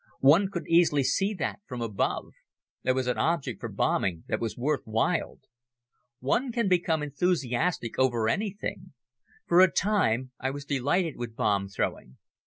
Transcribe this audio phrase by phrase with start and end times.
[0.21, 2.33] One could easily see that from above.
[2.81, 5.37] There was an object for bombing that was worth while.
[6.19, 8.93] One can become enthusiastic over anything.
[9.45, 12.17] For a time I was delighted with bomb throwing.